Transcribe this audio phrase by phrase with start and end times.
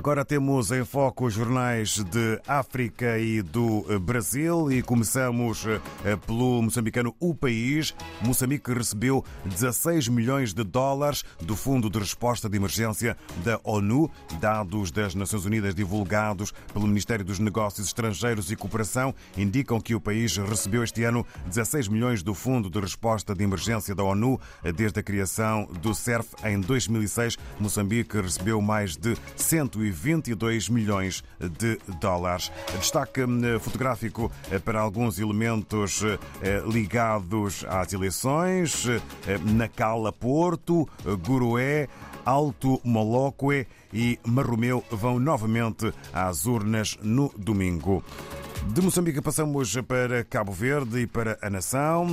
[0.00, 6.62] Agora temos em foco os jornais de África e do Brasil e começamos eh, pelo
[6.62, 7.94] moçambicano O País.
[8.22, 13.14] Moçambique recebeu 16 milhões de dólares do Fundo de Resposta de Emergência
[13.44, 14.10] da ONU,
[14.40, 20.00] dados das Nações Unidas divulgados pelo Ministério dos Negócios Estrangeiros e Cooperação indicam que o
[20.00, 24.40] país recebeu este ano 16 milhões do Fundo de Resposta de Emergência da ONU
[24.74, 27.36] desde a criação do CERF em 2006.
[27.58, 31.24] Moçambique recebeu mais de 100 122 milhões
[31.58, 32.50] de dólares.
[32.78, 40.88] Destaque hum, fotográfico eh, para alguns elementos eh, ligados às eleições: eh, Nacala Porto,
[41.24, 41.88] Gurué,
[42.24, 48.04] Alto Molóque e Marromeu vão novamente às urnas no domingo.
[48.68, 52.06] De Moçambique passamos para Cabo Verde e para a Nação.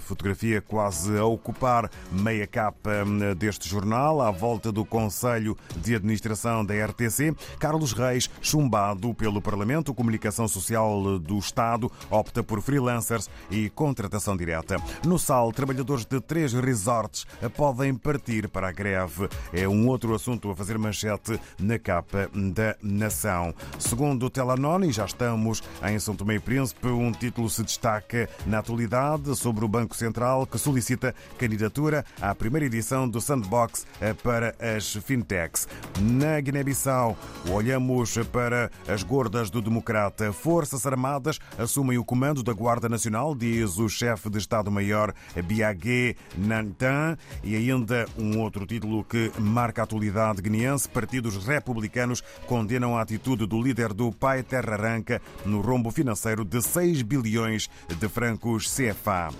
[0.00, 6.64] Fotografia quase a ocupar meia capa hum, deste jornal, à volta do Conselho de Administração
[6.64, 7.36] da RTC.
[7.58, 14.76] Carlos Reis, chumbado pelo Parlamento, Comunicação Social do Estado, opta por freelancers e contratação direta.
[15.06, 19.28] No SAL, trabalhadores de três resorts podem partir para a greve.
[19.52, 23.54] É um outro assunto a fazer manchete na capa da Nação.
[23.78, 28.58] Segundo o Telanoni, já estamos em São Tomé e Príncipe, um título se destaca na
[28.58, 33.86] atualidade sobre o Banco Central que solicita candidatura à primeira edição do Sandbox
[34.22, 35.66] para as fintechs.
[36.00, 37.16] Na Guiné-Bissau,
[37.50, 40.32] olhamos para as gordas do Democrata.
[40.32, 45.12] Forças Armadas assumem o comando da Guarda Nacional, diz o chefe de Estado-Maior
[45.44, 47.16] Biagué Nantan.
[47.42, 50.88] E ainda um outro título que marca a atualidade guineense.
[50.88, 56.60] Partidos republicanos condenam a atitude do líder do Pai Terra Arranca no rombo financeiro de
[56.60, 59.30] 6 bilhões de francos CFA.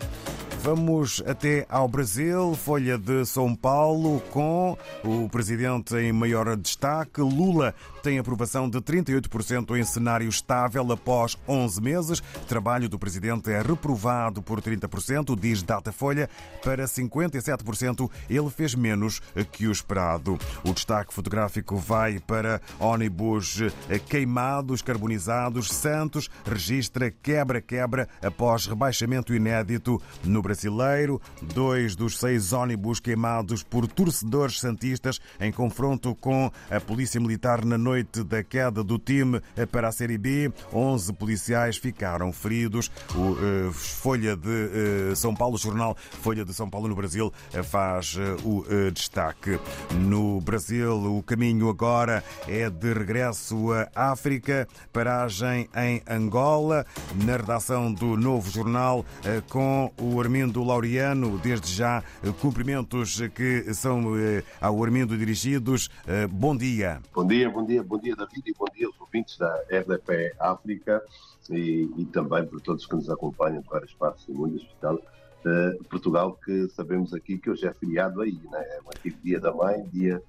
[0.63, 7.21] Vamos até ao Brasil, Folha de São Paulo, com o presidente em maior destaque.
[7.21, 12.23] Lula tem aprovação de 38% em cenário estável após 11 meses.
[12.47, 16.31] Trabalho do presidente é reprovado por 30%, diz Datafolha.
[16.63, 19.20] Para 57%, ele fez menos
[19.51, 20.39] que o esperado.
[20.63, 23.59] O destaque fotográfico vai para ônibus
[24.09, 25.70] queimados, carbonizados.
[25.70, 31.20] Santos registra quebra-quebra após rebaixamento inédito no Brasil brasileiro,
[31.55, 37.79] dois dos seis ônibus queimados por torcedores santistas em confronto com a Polícia Militar na
[37.79, 40.52] noite da queda do time para a Série B.
[40.73, 42.91] Onze policiais ficaram feridos.
[43.14, 47.33] O uh, Folha de uh, São Paulo, o jornal Folha de São Paulo no Brasil,
[47.55, 49.58] uh, faz o destaque.
[49.95, 56.85] No Brasil, o caminho agora é de regresso à África, paragem em Angola,
[57.24, 59.05] na redação do novo jornal,
[59.48, 62.03] com o Armindo Armindo Laureano, desde já
[62.41, 65.89] cumprimentos que são eh, ao Armindo dirigidos.
[66.05, 67.01] Eh, bom dia.
[67.14, 71.01] Bom dia, bom dia, bom dia David e bom dia aos ouvintes da RDP África
[71.48, 75.85] e, e também por todos que nos acompanham de várias partes do mundo, especial uh,
[75.85, 78.59] Portugal, que sabemos aqui que hoje é feriado aí, né?
[78.59, 80.20] é aqui dia da mãe, dia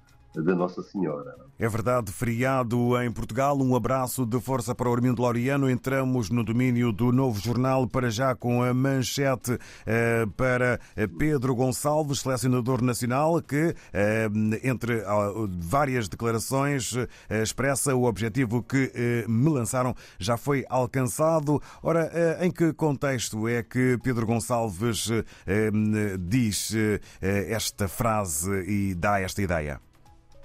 [0.42, 1.36] da Nossa Senhora.
[1.58, 3.56] É verdade, feriado em Portugal.
[3.58, 5.70] Um abraço de força para o Armindo Laureano.
[5.70, 9.56] Entramos no domínio do novo jornal para já com a manchete
[9.86, 10.80] eh, para
[11.16, 14.28] Pedro Gonçalves, selecionador nacional, que, eh,
[14.62, 16.94] entre ah, várias declarações,
[17.28, 18.92] eh, expressa o objetivo que
[19.28, 21.62] me lançaram já foi alcançado.
[21.82, 25.08] Ora, em que contexto é que Pedro Gonçalves
[26.20, 26.72] diz
[27.20, 29.80] esta frase e dá esta ideia?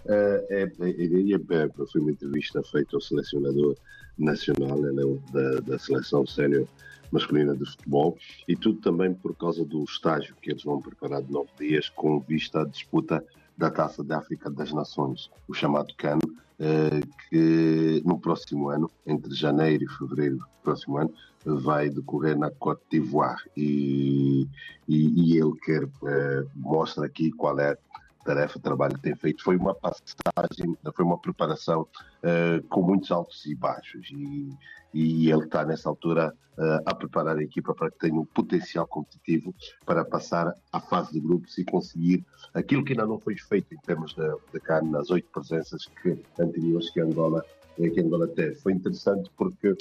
[0.06, 3.76] É, é, é, foi uma entrevista feita ao selecionador
[4.18, 4.92] nacional né,
[5.32, 6.68] da, da seleção sénior
[7.12, 8.18] masculina de futebol
[8.48, 12.20] e tudo também por causa do estágio que eles vão preparar de nove dias com
[12.20, 13.24] vista à disputa
[13.58, 19.36] da Taça da África das Nações, o chamado CAN, uh, que no próximo ano, entre
[19.36, 23.42] janeiro e fevereiro do próximo ano, vai decorrer na Côte d'Ivoire.
[23.58, 24.48] E,
[24.88, 27.78] e, e, ele quer uh, mostra aqui qual é
[28.30, 29.44] tarefa, trabalho que tem feito.
[29.44, 34.08] Foi uma passagem, foi uma preparação uh, com muitos altos e baixos.
[34.12, 34.50] E,
[34.94, 38.86] e ele está nessa altura uh, a preparar a equipa para que tenha um potencial
[38.88, 39.54] competitivo
[39.86, 42.24] para passar à fase de grupos e conseguir
[42.54, 46.24] aquilo que ainda não foi feito em termos de, de carne nas oito presenças que,
[46.40, 47.44] anteriores que Angola
[47.80, 48.56] eh, que Angola teve.
[48.56, 49.76] Foi interessante porque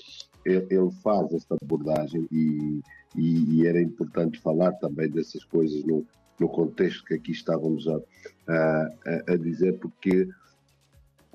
[0.44, 2.80] ele faz esta abordagem e,
[3.14, 6.06] e, e, era importante falar também dessas coisas no,
[6.38, 8.00] no contexto que aqui estávamos a,
[8.48, 10.28] a, a dizer, porque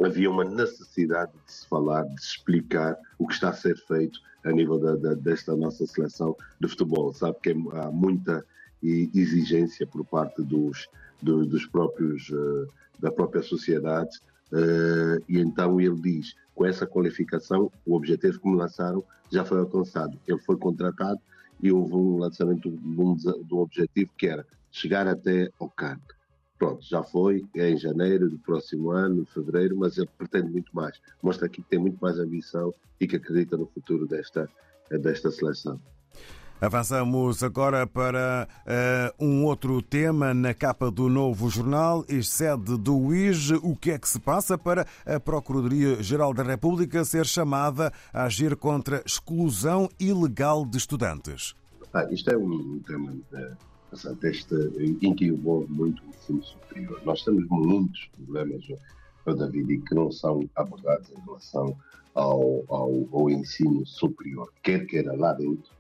[0.03, 4.19] havia uma necessidade de se falar, de se explicar o que está a ser feito
[4.44, 7.13] a nível da, da, desta nossa seleção de futebol.
[7.13, 8.45] Sabe que há muita
[8.81, 10.89] exigência por parte dos,
[11.21, 12.67] do, dos próprios, uh,
[13.00, 14.19] da própria sociedade
[14.53, 19.57] Uh, e então ele diz, com essa qualificação, o objetivo que me lançaram já foi
[19.57, 20.19] alcançado.
[20.27, 21.19] Ele foi contratado
[21.59, 25.99] e houve um lançamento de um, de um objetivo que era chegar até ao CAN.
[26.57, 30.75] Pronto, já foi, é em janeiro do próximo ano, em fevereiro, mas ele pretende muito
[30.75, 30.99] mais.
[31.21, 34.49] Mostra aqui que tem muito mais ambição e que acredita no futuro desta,
[34.89, 35.79] desta seleção.
[36.61, 38.47] Avançamos agora para
[39.19, 43.51] uh, um outro tema na capa do novo jornal, sede do UIS.
[43.61, 48.55] O que é que se passa para a Procuradoria-Geral da República ser chamada a agir
[48.55, 51.53] contra exclusão ilegal de estudantes?
[51.93, 53.13] Ah, isto é um tema
[53.93, 54.55] uh, deste,
[55.01, 57.01] em que envolve muito o ensino superior.
[57.05, 58.65] Nós temos muitos problemas,
[59.25, 61.75] David, que não são abordados em relação
[62.13, 65.71] ao, ao, ao ensino superior, quer queira lá dentro,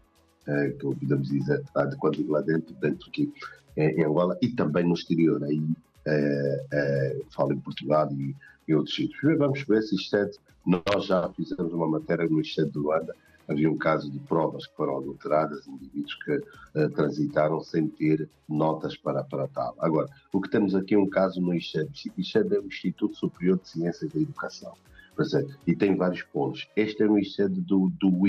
[0.47, 1.63] é, que podemos dizer,
[1.99, 3.31] quando lá dentro, dentro aqui
[3.75, 5.61] é, em Angola e também no exterior, aí
[6.05, 8.35] é, falo em Portugal e,
[8.67, 9.37] e outros sítios.
[9.37, 10.29] Vamos ver se isto é,
[10.65, 13.15] nós já fizemos uma matéria no Estado de Luanda,
[13.47, 18.95] havia um caso de provas que foram adulteradas, indivíduos que uh, transitaram sem ter notas
[18.97, 19.75] para, para tal.
[19.79, 22.11] Agora, o que temos aqui é um caso no ICED.
[22.17, 24.73] ICED é o Instituto Superior de Ciências da Educação.
[25.19, 26.67] É, e tem vários pontos.
[26.75, 28.27] Este é um ICED do, do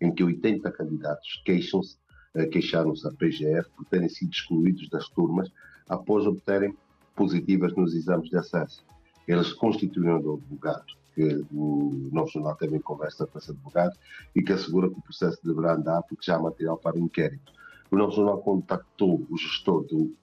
[0.00, 1.96] em que 80 candidatos queixam-se,
[2.34, 5.50] uh, queixaram-se à PGR por terem sido excluídos das turmas
[5.88, 6.74] após obterem
[7.14, 8.84] positivas nos exames de acesso.
[9.28, 13.96] Eles constituíram advogado, que o Novo Jornal em conversa com esse advogado
[14.34, 17.52] e que assegura que o processo deverá andar porque já há material para inquérito.
[17.90, 20.14] O Novo Jornal contactou o gestor do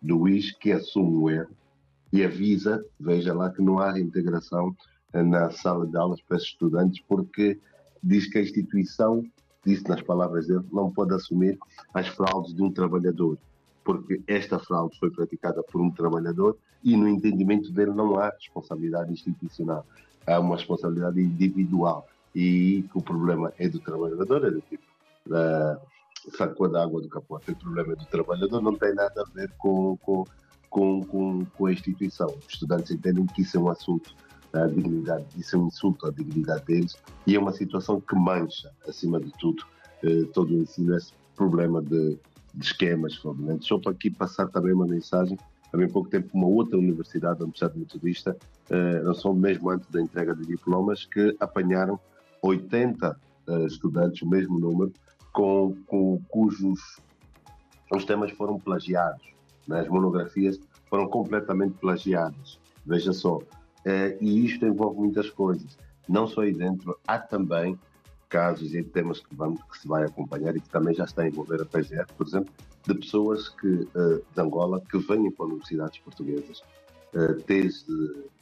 [0.00, 1.54] do WIS, que assume o erro
[2.12, 4.76] e avisa, veja lá, que não há reintegração
[5.14, 7.58] na sala de aulas para esses estudantes, porque
[8.02, 9.24] diz que a instituição,
[9.64, 11.58] disse nas palavras dele, não pode assumir
[11.94, 13.38] as fraudes de um trabalhador,
[13.84, 19.12] porque esta fraude foi praticada por um trabalhador e no entendimento dele não há responsabilidade
[19.12, 19.86] institucional,
[20.26, 22.06] há uma responsabilidade individual.
[22.34, 24.84] E o problema é do trabalhador, é do tipo
[25.26, 25.80] da
[26.36, 29.50] sacou da água do capote, o problema é do trabalhador, não tem nada a ver
[29.58, 30.24] com, com,
[30.70, 32.28] com, com, com a instituição.
[32.28, 34.14] Os estudantes entendem que isso é um assunto
[34.52, 36.96] a dignidade, isso é um insulto à dignidade deles
[37.26, 39.64] e é uma situação que mancha, acima de tudo,
[40.02, 42.18] eh, todo o ensino, esse problema de,
[42.54, 43.66] de esquemas fraudulentos.
[43.66, 45.38] Só para aqui passar também uma mensagem,
[45.72, 48.36] há bem pouco tempo uma outra universidade, a Universidade Metodista,
[48.70, 51.98] eh, não são mesmo antes da entrega de diplomas, que apanharam
[52.42, 53.18] 80
[53.48, 54.92] eh, estudantes, o mesmo número,
[55.32, 57.00] com, com cujos
[57.90, 59.34] os temas foram plagiados,
[59.68, 59.80] né?
[59.80, 60.58] as monografias
[60.88, 62.58] foram completamente plagiadas.
[62.86, 63.38] Veja só,
[63.82, 65.76] Uh, e isto envolve muitas coisas.
[66.08, 67.78] Não só aí dentro, há também
[68.32, 71.28] casos e temas que, vamos, que se vai acompanhar e que também já está a
[71.28, 72.50] envolver a PGR, por exemplo,
[72.86, 76.60] de pessoas que, uh, de Angola que vêm para universidades portuguesas,
[77.14, 77.92] uh, desde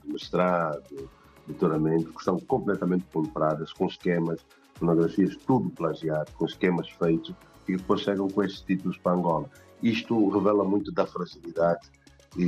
[0.05, 1.11] mestrado,
[1.45, 4.41] doutoramento, que são completamente compradas, com esquemas,
[4.75, 7.35] fotografias, tudo plagiado, com esquemas feitos,
[7.67, 9.51] e depois chegam com estes títulos para Angola.
[9.83, 11.91] Isto revela muito da fragilidade
[12.37, 12.45] e,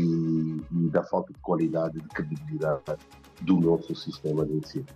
[0.70, 2.82] e da falta de qualidade e de credibilidade
[3.40, 4.86] do nosso sistema de ensino.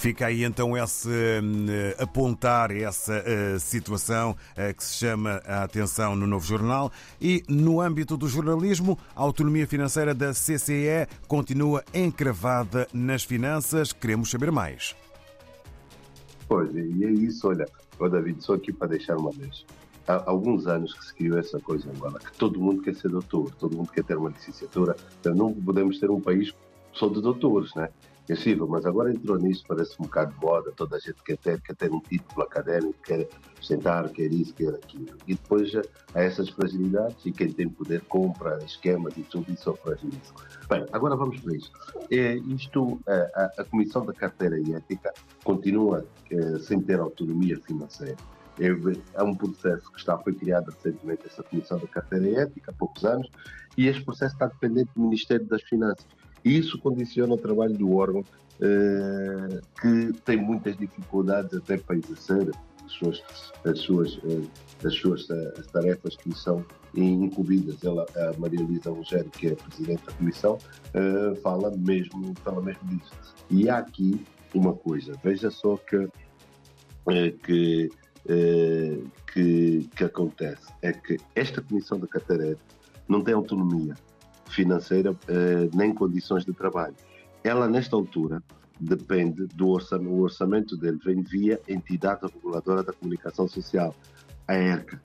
[0.00, 6.16] Fica aí então esse uh, apontar essa uh, situação uh, que se chama a atenção
[6.16, 12.88] no novo jornal e no âmbito do jornalismo, a autonomia financeira da CCE continua encravada
[12.94, 13.92] nas finanças.
[13.92, 14.96] Queremos saber mais.
[16.48, 19.66] Pois, e é isso, olha, oh, David, só aqui para deixar uma vez
[20.08, 23.10] há alguns anos que se criou essa coisa em Angola, que todo mundo quer ser
[23.10, 26.54] doutor, todo mundo quer ter uma licenciatura, então não podemos ter um país
[26.94, 27.90] só de doutores, né?
[28.30, 31.36] É possível, mas agora entrou nisso, parece um bocado de moda, toda a gente quer
[31.36, 33.28] ter, quer ter um título académico, quer
[33.60, 35.16] sentar, quer isso, quer aquilo.
[35.26, 35.72] E depois
[36.14, 40.32] há essas fragilidades e quem tem poder compra esquemas e tudo e só fragiliza.
[40.68, 41.72] Bem, agora vamos para isto.
[42.08, 48.16] É, isto a, a, Comissão da Carteira e Ética continua é, sem ter autonomia financeira.
[48.60, 53.04] É, um processo que está, foi criado recentemente, essa Comissão da Carteira Ética, há poucos
[53.04, 53.28] anos,
[53.76, 56.06] e este processo está dependente do Ministério das Finanças.
[56.44, 58.24] Isso condiciona o trabalho do órgão,
[58.60, 62.50] eh, que tem muitas dificuldades até para exercer
[62.84, 63.22] as suas,
[63.64, 67.82] as suas, eh, as suas eh, as tarefas que lhe são incumbidas.
[67.84, 70.58] Ela, a Maria Luísa Rogério, que é a Presidente da Comissão,
[70.94, 73.10] eh, fala mesmo, fala mesmo disso.
[73.50, 76.08] E há aqui uma coisa, veja só que,
[77.08, 77.90] eh, que
[78.28, 78.98] eh,
[79.32, 82.56] que, que acontece é que esta Comissão da Carteira
[83.08, 83.94] não tem autonomia
[84.50, 86.94] financeira eh, nem condições de trabalho.
[87.42, 88.42] Ela, nesta altura,
[88.78, 93.94] depende do orçamento, o orçamento dele vem via entidade reguladora da comunicação social,
[94.48, 95.00] a ERCA.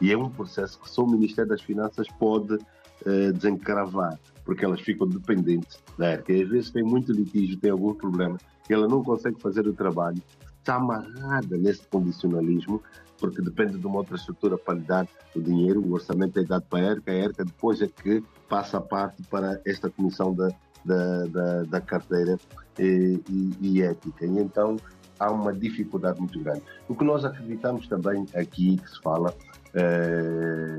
[0.00, 4.80] E é um processo que só o Ministério das Finanças pode uh, desencravar, porque elas
[4.80, 6.32] ficam dependentes da ERCA.
[6.32, 8.36] E às vezes tem muito litígio, tem algum problema,
[8.68, 10.20] ela não consegue fazer o trabalho,
[10.62, 12.80] está amarrada nesse condicionalismo,
[13.18, 16.64] porque depende de uma outra estrutura para lhe dar o dinheiro, o orçamento é dado
[16.68, 20.48] para a ERCA, a ERCA depois é que passa a parte para esta comissão da,
[20.84, 22.38] da, da, da carteira
[22.78, 24.24] e, e, e ética.
[24.24, 24.76] E então
[25.18, 26.62] há uma dificuldade muito grande.
[26.88, 29.34] O que nós acreditamos também aqui que se fala,
[29.74, 30.78] é,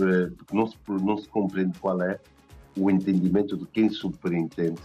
[0.00, 2.18] é, não, se, não se compreende qual é
[2.76, 4.80] o entendimento de quem superintende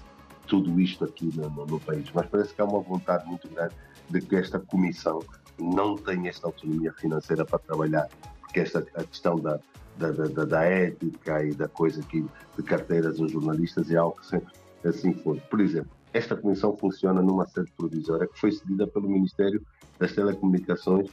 [0.48, 3.76] tudo isto aqui no, no, no, país, mas parece que há uma vontade muito grande
[4.10, 5.20] de que esta comissão
[5.60, 8.08] não tenha esta autonomia financeira para trabalhar,
[8.42, 9.60] porque esta a questão da,
[9.98, 12.26] da, da, da ética e da coisa aqui
[12.56, 15.40] de carteiras aos jornalistas é algo que sempre assim foi.
[15.40, 19.62] Por exemplo, esta comissão funciona numa sede provisória que foi cedida pelo Ministério
[20.00, 21.10] das Telecomunicações,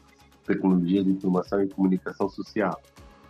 [0.46, 2.80] Tecnologia de Informação e Comunicação Social.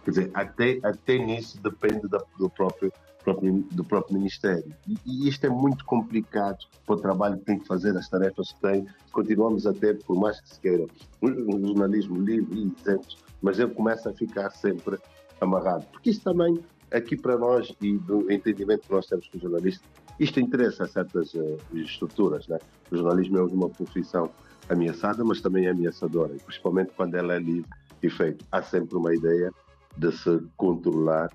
[0.04, 2.92] Quer dizer, até, até nisso depende da, do, próprio,
[3.22, 4.74] próprio, do próprio Ministério.
[4.86, 8.52] E, e, isto é muito complicado para o trabalho que tem que fazer, as tarefas
[8.52, 8.86] que tem.
[9.10, 10.86] Continuamos a ter, por mais que se queira,
[11.20, 14.98] um jornalismo livre e isento, mas ele começa a ficar sempre
[15.40, 15.84] amarrado.
[15.92, 16.58] Porque isso também,
[16.90, 19.88] aqui para nós, e do entendimento que nós temos com os jornalistas,
[20.18, 22.46] isto interessa a certas uh, estruturas.
[22.46, 22.58] Né?
[22.90, 24.30] O jornalismo é uma profissão
[24.68, 27.68] ameaçada, mas também é ameaçadora, principalmente quando ela é livre
[28.02, 28.44] e feita.
[28.52, 29.52] Há sempre uma ideia
[29.96, 31.30] de se controlar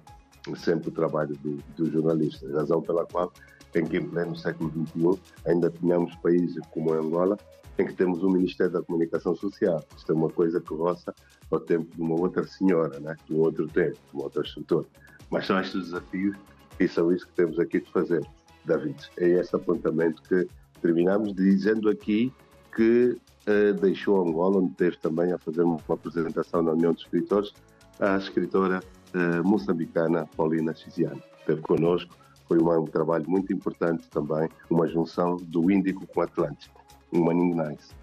[0.56, 3.32] sempre o trabalho do, do jornalista, razão pela qual
[3.75, 7.38] em que em pleno século XXI ainda tínhamos países como Angola
[7.77, 9.84] em que temos um Ministério da Comunicação Social.
[9.96, 11.13] Isto é uma coisa que roça
[11.51, 13.16] ao tempo de uma outra senhora, né?
[13.27, 14.88] de um outro tempo, de uma outra estrutura.
[15.30, 16.36] Mas são estes desafios
[16.80, 18.25] e são isso que temos aqui de fazer.
[18.66, 19.10] David.
[19.18, 20.48] É esse apontamento que
[20.82, 22.34] terminamos dizendo aqui
[22.75, 27.54] que uh, deixou Angola, onde teve também a fazer uma apresentação na União de Escritores,
[28.00, 28.82] a escritora
[29.43, 31.21] moçambicana Paulina Chiziano.
[31.39, 32.13] Esteve connosco,
[32.47, 37.55] foi um, trabalho muito importante também, uma junção do Índico com o Atlântico, um Maninho
[37.55, 37.95] Nice.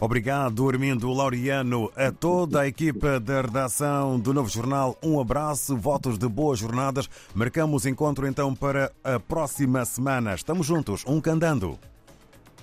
[0.00, 4.98] Obrigado, Armindo Laureano, a toda a equipa da redação do Novo Jornal.
[5.02, 7.08] Um abraço, votos de boas jornadas.
[7.32, 10.34] Marcamos encontro então para a próxima semana.
[10.34, 11.78] Estamos juntos, um candando.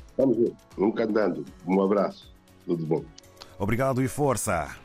[0.09, 1.45] Estamos juntos, um candando.
[1.65, 2.33] Um abraço,
[2.65, 3.03] tudo bom.
[3.57, 4.75] Obrigado e força.